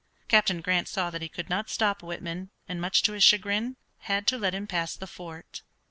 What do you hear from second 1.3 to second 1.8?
not